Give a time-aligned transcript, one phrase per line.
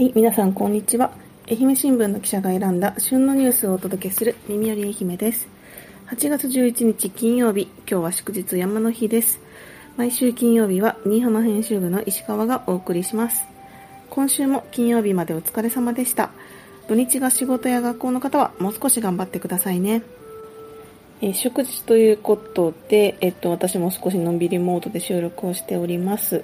[0.00, 1.10] はい、皆さんこんにちは。
[1.46, 5.46] 愛媛新聞の記者が選んだ旬のニュースをお届けする耳より愛媛です。
[6.06, 9.40] 8月11日金曜日、今日は祝日山の日です。
[9.98, 13.44] 毎週金曜日は新居浜編集部の石川がお送りします。
[14.08, 16.30] 今週も金曜日までお疲れ様でした。
[16.88, 20.00] 土日が仕事や学校の方はもう少し頑張ってくださいね。
[21.20, 26.42] え祝日ということで、えっと、私も少しのんびりモードで収録をしております。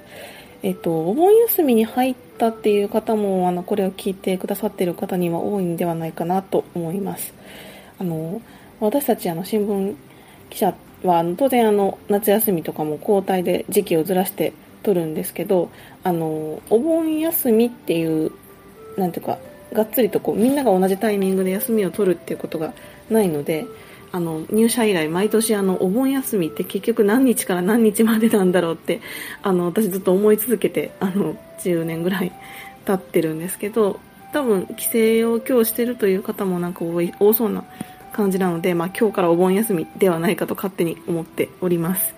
[0.63, 7.35] えっと、お盆休みに入ったっていう方も、あの、これを聞いてくださっている方には多いんではないかなと思います。
[7.99, 8.41] あの、
[8.81, 9.95] 私たち、あの、新聞
[10.51, 15.71] 記者は、当然、あの、夏休みとかも交代で時期をずらして取るんですけど、
[16.05, 18.33] あの、お盆休みっていう、
[18.97, 19.39] なんていうか、
[19.73, 22.73] がっつりとこう、みんなが同じタイミングで休みを取るっていうことが
[23.11, 23.67] ないので、
[24.13, 29.01] あの入社以来毎年あのお盆休みって結局何日から何日までなんだろうって
[29.43, 32.33] あの私ずっと思い続けてあの10年ぐらい
[32.85, 34.01] 経ってるんですけど
[34.33, 34.85] 多分帰
[35.23, 37.65] 省を今日してるという方もなんか多い多そうな
[38.13, 42.15] 感じなので、まあ、今日からお盆休みではないかと勝手に思っております。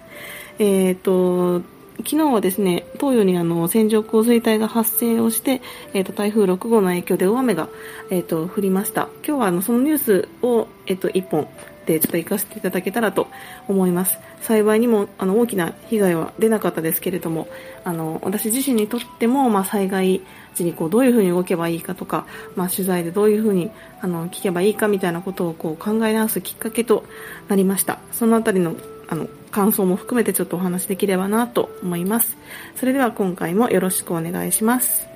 [0.59, 1.63] えっ、と
[1.99, 5.61] 昨日はですね、東洋にあの線状降水帯が発生をして、
[5.95, 7.69] え、ー、と台風6号の影響で大雨が、
[8.11, 9.09] え、ー、と降りました。
[9.27, 11.49] 今日はあのそのニュースを、えっ、と1本
[11.89, 13.29] でちょっと活かせていただけたらと
[13.67, 14.19] 思います。
[14.43, 17.49] 幸いにもあの大きな被害は出なかったですけれども、
[17.85, 20.21] あの私自身にとっても、まあ、災害
[20.55, 27.05] 時にこうどういうふうに動けばいいかとか、まあ、取材でどういうふうにあの聞けばいいかみたいなことをこう考え直すきっかけと
[27.49, 27.99] なりました。
[28.13, 28.77] そのあたりの
[29.11, 32.37] あの感想も含めてちょっとお話できればなと思います。
[32.77, 35.09] それでは今回もよろしくお願いします。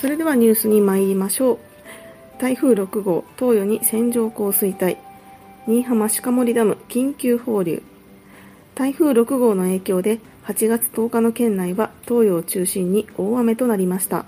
[0.00, 1.73] それではニュースに参りましょう。
[2.44, 4.98] 台風6号、東予に線状降水帯。
[5.66, 7.82] 新居浜鹿森ダム緊急放流。
[8.74, 14.26] 台風6号の影響で8月10日の県内は東予を中心に大雨となりました。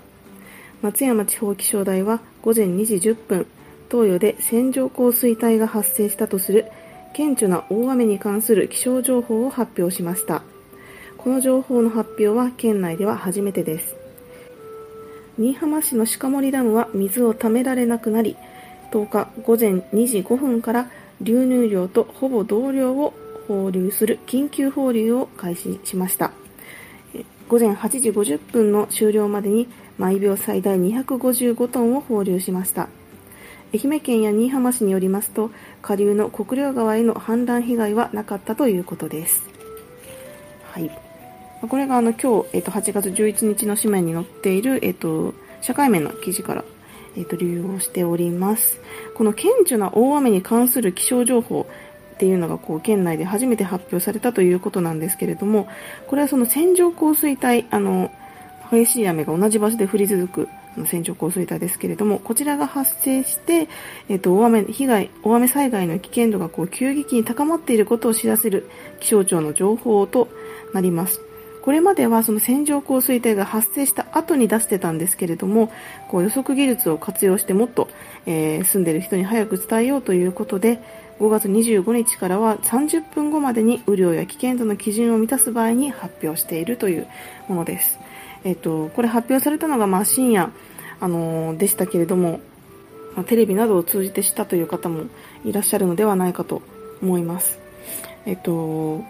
[0.81, 3.45] 松山地方気象台は午前2時10分、
[3.91, 6.65] 東予で線状降水帯が発生したとする
[7.13, 10.41] 顕著な大雨に関する気象情報を発表しました。
[11.19, 13.96] この情報の発表は県内では初めてです。
[15.37, 18.35] 新居浜市の鹿森ダムは水を貯められなくなり、
[18.91, 20.89] 10日午前2時5分から
[21.21, 23.13] 流入量とほぼ同量を
[23.47, 26.31] 放流する緊急放流を開始しました。
[27.47, 29.67] 午前8時50分の終了までに
[29.97, 32.89] 毎秒最大255トンを放流しました。
[33.73, 39.43] 愛媛県や新居浜市によりますと、下流の国領川への氾濫被害はなかったということです。
[40.71, 41.06] はい。
[41.61, 46.63] これがあの今日、えっと、8月11日の紙面に載っている、えっと、社会面の記事から、
[47.15, 48.79] えっと、流用しております。
[49.15, 51.67] この顕著な大雨に関する気象情報
[52.15, 55.67] っていうのがこう県内で初めて発表されたということなんですけれども、
[56.07, 58.11] これはその線状降水帯、あの、
[58.71, 60.49] 激しい雨が同じ場所で降り続く
[60.85, 63.67] 線状降水帯ですけれども、こちらが発生して、
[64.09, 68.69] えっと、大雨、被害、大雨災害の危険度がこう急激に高まっていることを知らせる
[68.99, 70.27] 気象庁の情報と
[70.73, 71.26] なります。
[71.67, 75.69] これまではその線状降水帯が発生した後に出してたんですけれども、
[76.07, 77.89] こう予測技術を活用してもっと、
[78.25, 80.79] えー、住んでる人に早く伝えようということで、
[81.19, 87.07] 5月25日からは30分後までに雨量や危険度の基準を満たす場合に発表しているという
[87.49, 87.99] ものです。
[88.45, 90.53] えっ、と、これ発表されたのがまあ深夜、
[91.01, 92.39] あのー、でしたけれども、
[93.17, 95.07] ま、テレビなどを通じて知ったという方も
[95.43, 96.61] いらっしゃるのではないかと
[97.01, 97.59] 思います。
[98.25, 99.03] えっ、と、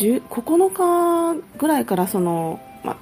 [0.00, 2.96] 9日ぐらいからその、ま、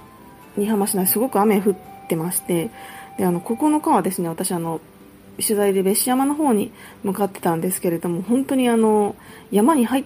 [0.57, 1.75] 新居浜市内すごく雨降っ
[2.09, 2.71] てまして、
[3.17, 4.81] で、あの、9日はですね、私あの、
[5.41, 6.73] 取材で別紙山の方に
[7.05, 9.15] 向かってたんですけれども、本当にあの、
[9.51, 10.05] 山に入っ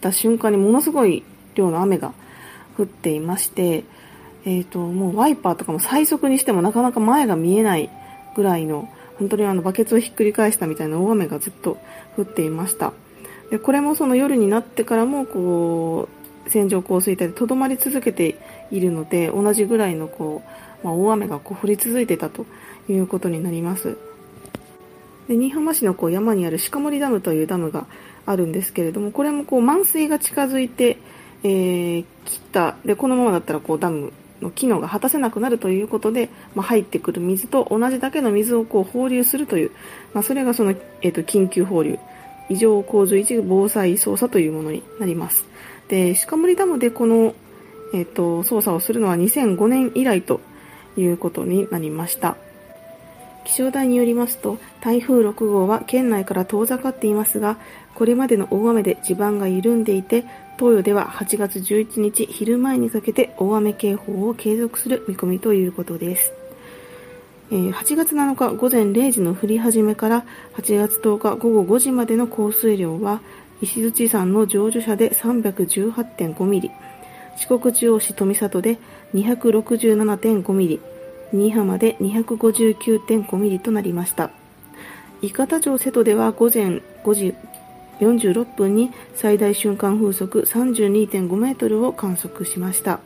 [0.00, 1.22] た瞬間にものすごい
[1.54, 2.12] 量の雨が
[2.76, 3.84] 降っていまして、
[4.44, 7.90] えっ、ー、と、もうワイパーとかも最速にしてもなかなか前が見えない
[8.34, 8.88] ぐらいの、
[9.18, 11.76] 本当にあのバケツをひっくり返したみたいな大雨がずっと
[12.16, 12.92] 降っていました。
[13.50, 16.08] でこれもその夜になってからもこ
[16.46, 18.36] う線状降水帯でとどまり続けて
[18.70, 20.42] いるので同じぐらいのこ
[20.82, 22.46] う、まあ、大雨がこう降り続いていたと
[22.88, 23.96] いうことになります。
[25.28, 27.86] で新居浜市のこう山にある鹿森ダムというダムが
[28.26, 30.98] あるんですけれどもこれもこう満水が近づいてき、
[31.44, 32.04] えー、
[32.52, 39.70] たでこのままだったらこうダムの機能が果たせなくなるということで、まあ、入ってくる水と同じだけの水をこう放流するという、
[40.14, 41.98] まあ、それがその、えーと緊急放流
[42.50, 45.46] 異常洪水一防災操作というものになります。
[45.88, 47.34] で、鹿森ダムでこの、
[47.94, 50.40] えっ、と、操作をするのは2005年以来と
[50.96, 52.36] いうことになりました。
[53.44, 57.56] 気象台によりますと、台風6号は県内から遠ざかっていますが、
[57.94, 60.24] これまでの大雨で地盤が緩んでいて、
[60.58, 66.39] 東予では8月11日昼前にかけて大雨警報を継続する見込みということです。
[67.50, 70.24] 8月7日午前0時の降り始めから
[70.54, 73.20] 8月10日午後5時までの降水量は
[73.60, 76.70] 石槌山の常樹社で318.5ミリ
[77.36, 78.78] 四国中央市富里で
[79.14, 80.80] 267.5ミリ
[81.32, 84.30] 新居浜で259.5ミリとなりました。
[85.20, 87.34] 伊方町瀬戸では午前5時
[87.98, 93.00] 46分に最大瞬間風速32.5メートルを観測しました。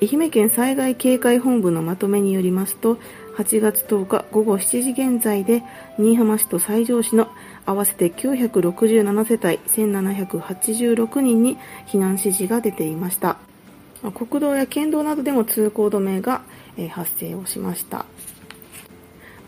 [0.00, 2.98] 愛媛県災害警戒本部のまとめによりますと
[3.36, 5.62] 8月10日午後7時現在で
[5.96, 7.28] 新居浜市と西条市の
[7.64, 11.56] 合わせて967世帯1786人に
[11.86, 13.38] 避難指示が出ていました。
[14.14, 16.42] 国道や県道などでも通行止めが
[16.90, 18.04] 発生をしました。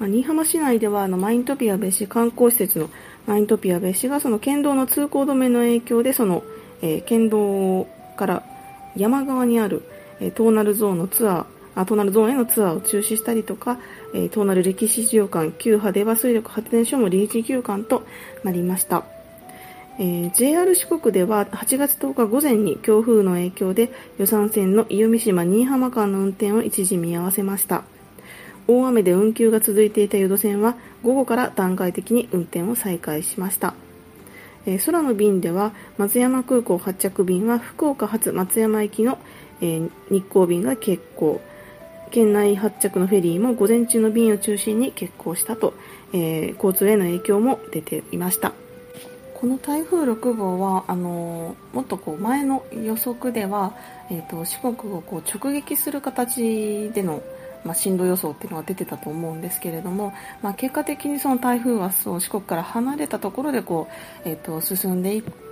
[0.00, 2.88] 新居浜市内ではあのマイントピア別紙観光施設の
[3.26, 6.42] マイントピア別紙がその県道の通行止めの影響でその、
[6.82, 7.86] え、県道
[8.16, 8.42] から
[8.96, 9.82] 山側にある、
[10.20, 13.78] えー、トーナルゾーンのツアートーナルゾーンへのツアーを中止したりとか、
[14.14, 18.06] えー、トーナル歴史資料館旧波出羽水力発電所も臨時休館と
[18.44, 19.04] なりました。
[19.98, 27.84] えー、JR 四国では8月10日午前に強風の影響で予算線の伊予三島新居浜間の運転を一時見合わせました。
[28.66, 33.74] 大雨で運休が続いていた淀線は午後から段階的に運転を再開しました。
[34.66, 39.18] えー、空の便では松山空港発着便は福岡発松山行きの、
[39.60, 41.40] えー、日光便が欠航。
[42.10, 45.74] 県内発着のフェリーも午前中の便を中心に欠航したと、
[46.12, 48.52] えー、交通への影響も出ていました。
[49.34, 53.74] この台風6号はあのもっとこう前の予測では、
[54.10, 57.22] えーと、四国をこう直撃する形での
[57.64, 60.12] まあ、進路予想っていうのが出てたと思うんですけれども、
[60.42, 63.88] まあ、結果的にその台風はそう四国から離れたところでこ
[64.24, 65.43] う、えー、と進んでいって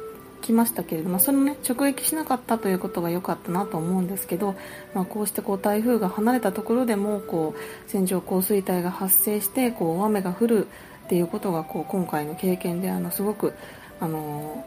[0.43, 4.55] きましたけれども、そのね、直撃しなかったということが良かったなと思うんですけど、
[4.95, 10.67] まあ、こうしてこう台風が離れたところでもこう線状降水帯が発生してこう大雨が降る
[11.05, 13.55] っていうことがこう今回の経験であのすごく
[14.01, 14.67] あの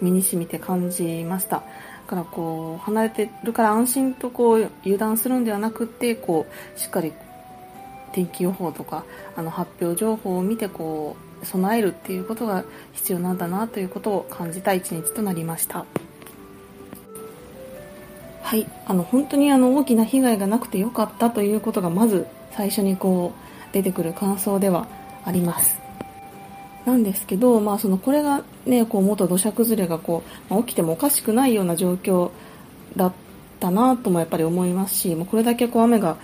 [0.00, 1.62] 身に染みて感じました。
[2.12, 6.46] からこう離れてるから安心とこう油断するんではなくてこ
[6.76, 7.12] うしっかり
[8.12, 9.04] 天気予報とか
[9.34, 15.84] あの発表情報を見てこう備えるっていうことが必要なんだなということを感じた一日となりました。
[18.42, 18.66] はい。
[18.86, 24.86] あの本当にあの大きな被害がなくてよかったということがまず最初にこう出てくる感想では
[25.24, 25.82] あります。
[26.84, 32.30] なんですけど、まあ、そのこれが、ね、こう元土砂崩れがこう、まあ、起きてもおかしくないような状況
[32.96, 33.12] だっ
[33.60, 36.16] たなともやっぱり思いますしもうこれだけこう雨が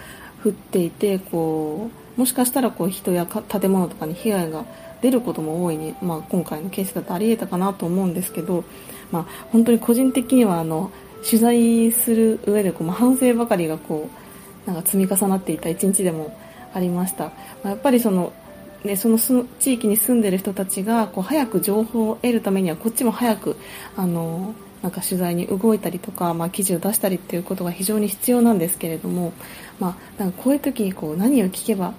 [0.44, 4.64] 降っていてこうもしかしたらこう人や建物とかに被害が
[5.00, 8.65] 出ることも大いに、まあ、今回のケースだとあり得たかなと思うんですけど、
[9.12, 10.91] まあ、本当に個人的にはあの
[11.25, 14.09] 取材する上でこう、まあ、反省ばかりがこ
[14.67, 16.37] うなんか積み重なっていた一日でも
[16.75, 17.25] ありました。
[17.25, 17.33] ま
[17.65, 18.33] あ、やっぱりその
[18.85, 19.19] でその
[19.59, 23.56] 地域に住んでる人たちがこう早く情報を得るためにはこっちも早く
[23.97, 29.33] あのなんか取材に動いたりとか、まあ、記事を出したりっていうことが非常に必要なんですけれども、
[29.81, 31.95] まあ、なんかこういう時にこう何を聞けば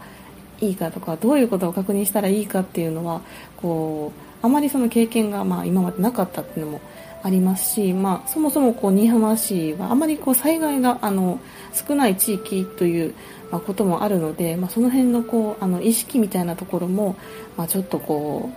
[0.62, 3.22] いいかとかどういうことを確認したらいいかっていうのは
[3.58, 4.12] こ
[4.44, 6.82] うあまりその経験がまあ今までなかったっていうのも
[7.22, 11.40] ありますし、まあ、そもそもこう新居浜市はあまりこう災害があの
[11.74, 13.14] 少ない地域という
[13.52, 17.16] まこともあるので、まあ、その辺のこうあの意識みたいなところも、
[17.58, 18.50] まあ、ちょっとこ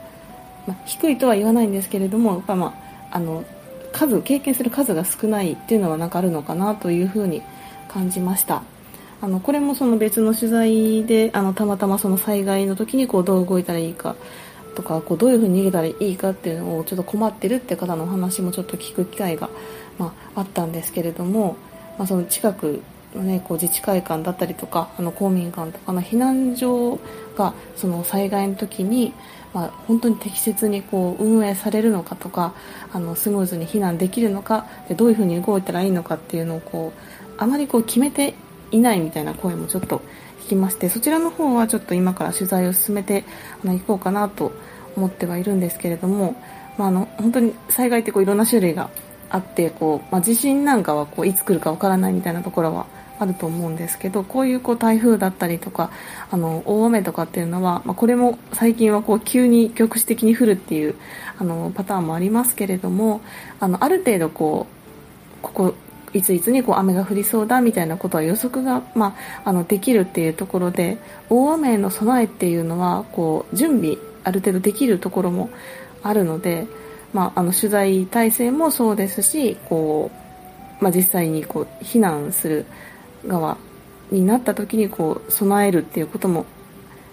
[0.66, 2.75] う、まあ、低いとは言わないんですけれどもやっぱ、ま
[3.11, 3.44] あ、あの
[3.92, 7.42] 数経験する数が少ないっていうのはなんかあるのかなというふうに
[7.88, 8.62] 感じました。
[9.22, 14.16] あのこれもその別の取材であのたまたまその災害の時にこうどう動いたらいいか
[14.74, 19.48] とかこうどういうふうに逃げたらいいかっていうのをちょっと困ってるって方のお話もちょっと聞く機会が、
[19.96, 21.56] まあ、あったんですけれども、
[21.98, 22.82] まあ、その近く
[23.14, 26.98] のね、こう自治会館だったりとかあの公民館とかの避難所
[27.36, 29.12] がその災害の時に、
[29.52, 32.54] まあ、本当に適切にこう運営されるのかとか
[32.90, 38.34] あのスムーズに避難できるのかでどういうふうに動いたらいいのかっていうのをこうあまりこう決めて
[38.72, 40.02] いないみたいな声もちょっと
[40.40, 43.24] 聞きましてそちらの方はちょっと今から取材を進めて
[43.62, 44.52] あの行こうかなと
[44.96, 46.34] 思ってはいるんですけれども、
[46.76, 48.90] まあ、あの本当に災害ってこういろんな種類が
[49.30, 52.86] あってこう、まあ、地震なんかはこういつ来るかわからないみたいなところは
[53.18, 55.90] あると思うんですけどこういうこう台風だったりとか
[56.30, 60.96] あの大雨とかっていうのは、まあ、これも最近はこう急に局地的に降るっていう
[61.38, 63.20] あのパターンもありますけれども
[63.60, 64.66] あのある程度こ
[65.40, 65.74] うここ
[66.14, 70.99] いついつにこう雨が降りそうだみたいなことは予測が、まあ、あのできるっていうところで
[71.31, 75.50] 大雨への備えっていうのはこう準備ある程度できるところも
[76.02, 76.66] あるので、
[77.12, 80.11] まあ、あの取材体制もそうですしこ
[80.81, 82.66] う、まあ、実際にこう避難する
[83.26, 83.57] 側
[84.11, 86.45] になった時にこう備えるっていうことも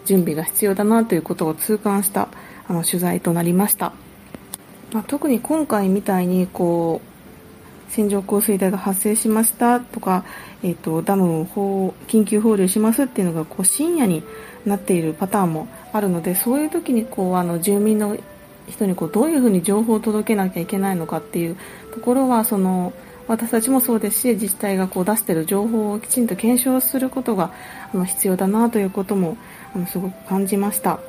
[0.05, 2.29] 準備が必要だなということを痛感した
[2.67, 3.93] あの取材となりました、
[4.91, 7.08] まあ、特に今回みたいにこう
[7.89, 10.23] 線状降水帯が発生しましたとか、
[10.63, 14.23] えーと、ダムを緊急放流しますっていうのがこう深夜に
[14.65, 18.17] なっているパターンもあるのでそういう時にこうあの住民の
[18.67, 21.57] 人にこうどういうふうに情報を届けなきゃいけないのかっていう
[21.93, 22.93] ところはその
[23.27, 27.51] 私たちもそうですし自治体がこう出している情報をきちんと検証することが
[27.93, 29.37] あの必要だなということも
[29.75, 30.99] あのすごく感じました。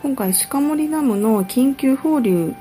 [0.00, 2.54] 今回鹿森ダムの緊急放流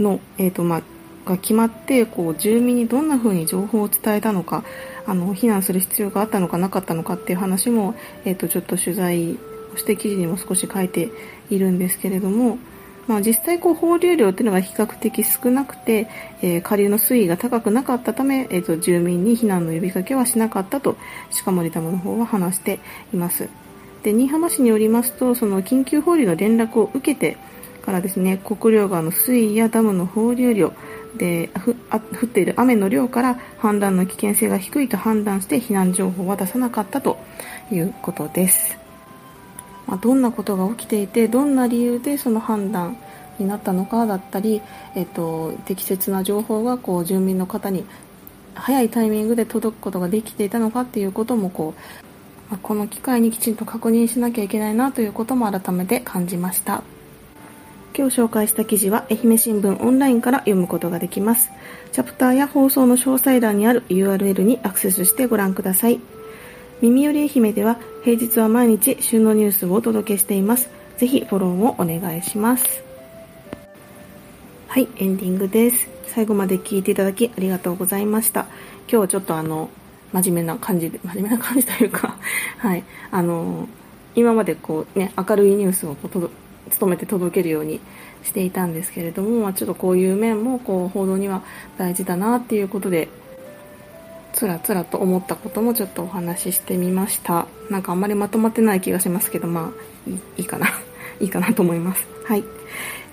[0.00, 0.82] の、えーとまあ、
[1.26, 4.64] が決まってこう住民にどんなふうに情報を伝えたのか
[5.06, 9.38] あの避難する必要があったのかなかったのかっていう話も、えーとちょっと取材
[9.74, 11.10] をして記事にも少し書いて
[11.50, 12.58] いるんですけれども
[13.06, 16.08] まあ、実際こう放流量というのが比較的少なくて、
[16.42, 20.96] えー、下流の水位が高くなかったため、えーと、住民に避難の呼びかけはしなかったと
[21.44, 22.80] 鹿森ダムの方は話して
[23.12, 23.48] います。
[24.02, 27.36] で新居浜市によりますとその緊急放流の連絡を受けて
[27.84, 30.72] からですね国領川の水位やダムの放流量
[31.16, 31.72] で降
[32.26, 37.18] っている雨の量から氾濫の危険性が低いと判断して避難情報は出さなかったと
[37.70, 38.78] いうことです。
[39.86, 42.96] まあ、どんなことが起きていてどんな理由でその判断
[43.38, 44.62] になったのかだったり、
[44.94, 47.84] えっと、適切な情報がこう住民の方に
[48.54, 56.82] 早いタイミングで届くことができていたのかっていうこともこう、まあ、この機会にきちんと確認しなきゃいけないなということも改めて感じました。
[57.96, 61.50] 今日紹介した記事は愛媛新聞オンラインから読むことができます
[61.92, 66.00] チャプターや放送の詳細欄にある URL にアクセスしてご覧ください
[66.82, 70.68] 耳より愛媛では平日は毎日旬のニュースをお届けしています。
[70.98, 72.84] ぜひフォローもお願いします。
[74.68, 75.88] はい、エンディングです。
[76.06, 78.42] 最後まで聞いていただきありがとうございました。
[78.88, 79.70] 今日はちょっとあの、
[80.12, 82.16] 真面目な感じで、真面目な感じというか
[82.58, 83.68] はい、あの、
[84.14, 85.96] 今までこうね、明るいニュースを
[86.78, 87.80] 努めて届けるように
[88.22, 91.42] していたんですけれども、まあ、ちょっとこういう面もこう報道には
[91.78, 93.08] 大事だなっていうことで
[94.36, 97.46] つらつらと思ったこともちょっとお話ししてみました。
[97.70, 100.68] なんかあんまりまとまってない気がしますけどまあいいかな。
[101.20, 102.06] いいかなと思います。
[102.24, 102.44] はい。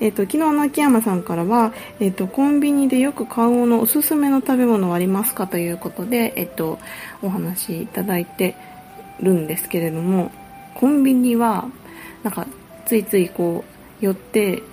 [0.01, 6.77] えっ、ー、と昨日の秋山さんからは、えっ、ー、とコンビニでよく買うものおすすめの食べ物はありますかということで、えっ、ー、と
[7.21, 8.55] お話しいただいて
[9.21, 10.29] るんですけれども
[10.73, 11.69] コンビニは
[12.23, 12.47] なんか
[12.85, 13.63] ついついこ
[14.01, 14.63] う寄って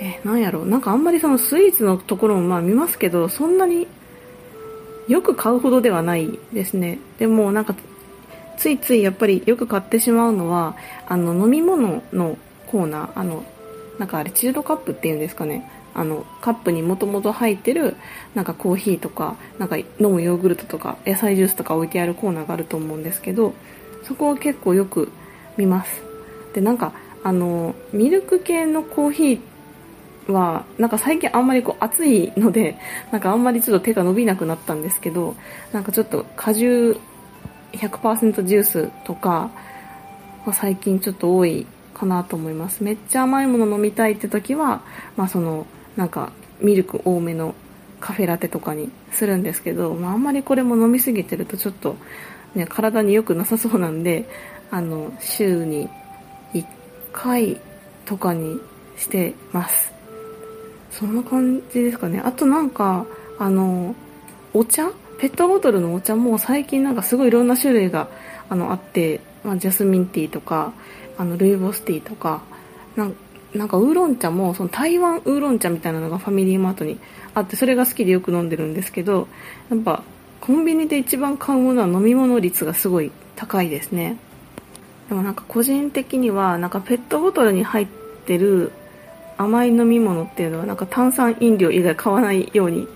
[0.00, 3.86] えなんやろうなんかあんまりそのスイーツのところもまあ見ますけどそんなに
[5.10, 7.00] よく買うほどではないですね。
[7.18, 7.74] でもなんか、
[8.56, 10.76] ついついやっぱりよく買ってしまうのは、
[11.08, 12.38] あの、飲み物の
[12.68, 13.44] コーナー、あの、
[13.98, 15.68] なんかあれ、チルドカップっていうんですかね。
[15.94, 17.96] あの、カップにもともと入ってる、
[18.36, 23.54] なんかコーヒーとか、なんか飲むヨーグルトとか、野菜ジュースとか置いてあるコーナーがあると思うんですけど、
[24.04, 25.10] そこは結構よく
[25.56, 26.09] 見ます。
[26.54, 26.92] で、なんか、
[27.22, 32.76] あの、ミルク系のコーヒーは、なんか最近あんまりこう暑いので、
[33.12, 35.34] なんかあんまりちょっと手が伸びなくなったんですけど、
[35.72, 36.96] なんかちょっと果汁
[37.72, 39.50] 100%ジュースとか
[40.44, 42.82] は最近ちょっと多いかなと思います。
[42.82, 44.82] めっちゃ甘いもの飲みたいって時は、
[45.16, 45.66] まあその、
[45.96, 47.54] なんかミルク多めの
[48.00, 51.96] カフェラテとかにするんですけど、まああんまりこれも飲みすぎてるとちょっと
[52.54, 54.28] ね、体に良くなさそうなんで、
[54.70, 55.88] あの、週に
[56.54, 56.64] 1
[57.12, 57.60] 回
[58.04, 58.60] とかに
[58.96, 59.92] してます。
[60.90, 62.20] そんな感じですかね。
[62.24, 63.06] あとなんか、
[63.38, 63.94] あの、
[64.52, 64.90] お茶？
[65.18, 68.08] ペットボトルのお茶も最近なんかすごいいろんな種類が
[68.48, 70.72] あのあって、まあ、ジャスミンティーとか、
[71.18, 72.42] あの、ルイボスティーとか、
[73.54, 76.98] なんかウーロン茶もその台湾ウーロン茶みたいなのがファミリーマートに
[77.34, 79.26] あってそれが好きでよく飲んでるんですけど
[79.70, 80.02] やっぱ
[80.40, 84.18] コンビニで一番買うものは飲み物率がすごい高いですね
[85.10, 87.86] でもなんか個人的にはなんかペットボトルに入っ
[88.26, 88.70] てる
[89.36, 92.86] 甘い飲み物っていうのはなんか炭酸飲料以外買わないように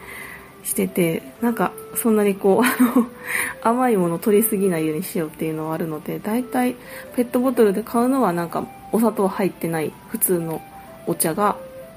[0.63, 3.09] しててなんかそんなにこうあの
[3.69, 6.77] 甘いもの取りすぎないようにしようっていうのはあるので大体
[7.17, 10.63] ペットボトルで買うのはなんかお砂糖入ってない普通の
[11.09, 11.57] お茶が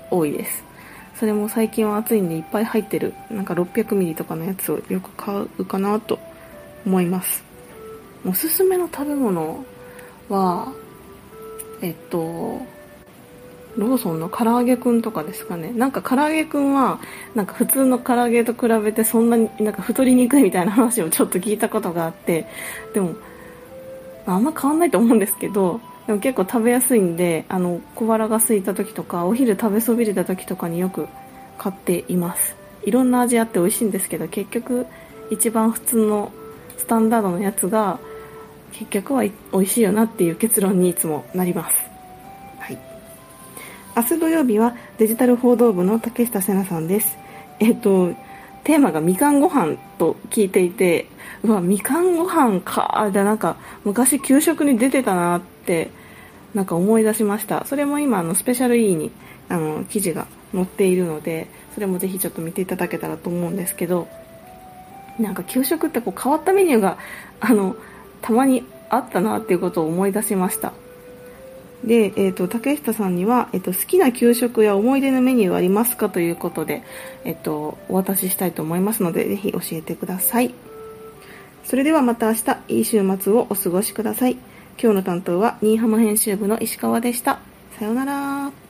[0.10, 0.64] 多いです。
[1.20, 6.18] それも最近は暑いんでいっぱい入ってるなんか 600ml とかのやつをよく買うかなと
[6.88, 7.44] 思います。
[8.26, 9.64] おすすめの食べ物
[10.30, 10.72] は
[11.82, 12.62] えっと
[13.78, 15.72] ローソンの唐揚げくんとかですかね。
[15.72, 17.00] なんか唐揚げくんは、
[17.36, 22.48] なんか普通の唐揚げと比べてそんなになんか太りにくいみたいな話をちょっと聞いたことがあって、
[22.94, 23.14] でも、
[24.26, 31.08] あんま変わんないと思うんですけど、でも結構食べやすいんで、あの、小腹が空いた時とか、お昼食べそびれた時とかによく
[31.60, 32.56] 買っています。
[32.84, 34.88] いろんな味あって美味しいんですけど、結局
[35.30, 36.32] 一番普通の
[36.78, 38.00] スタンダードのやつが
[38.72, 41.78] 結局は美味しいよなっていう結論にいつもなります。
[42.60, 42.78] はい。
[43.96, 47.18] 明日土曜日はデジタル報道部の竹下瀬奈さんです。
[47.60, 48.14] えっと、
[48.64, 51.08] テーマがみかんご飯と聞いていて、
[51.44, 55.90] うわ、みかんご飯か、でなんか昔給食に出てたなって
[56.54, 57.66] なんか思い出しました。
[57.66, 59.12] それも今あのスペシャル E に
[59.50, 64.08] あの記事が載っているので、それもぜひちょっと見ていただけたらと思うんですけど、
[65.18, 67.00] なんか給食ってこう変わったメニューが
[67.40, 67.76] あの
[68.22, 70.74] たまにあったなっていうことを思い出しました。
[71.84, 76.84] で、えっ、ー、と、竹下さんには、えっ、ー、と、好きな給食や思い出のメニューはありますかということで、
[77.24, 80.54] えっ、ー、と、お渡ししたいと思いますので、ぜひ教えてください。
[81.64, 84.38] それではまた明日、いい週末をお過ごしください。
[84.82, 87.40] 今日の担当は、新居浜編集部の石川でした。
[87.78, 88.67] さようなら。